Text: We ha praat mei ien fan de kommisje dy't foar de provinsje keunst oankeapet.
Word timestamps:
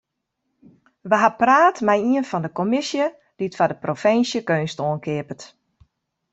We 1.09 1.17
ha 1.23 1.29
praat 1.41 1.75
mei 1.87 2.01
ien 2.13 2.25
fan 2.31 2.43
de 2.45 2.49
kommisje 2.59 3.05
dy't 3.37 3.57
foar 3.57 3.71
de 3.71 3.77
provinsje 3.85 4.39
keunst 4.49 4.81
oankeapet. 4.87 5.41